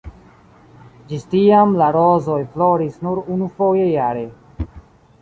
[1.11, 4.29] Ĝis tiam la rozoj floris nur unufoje jare.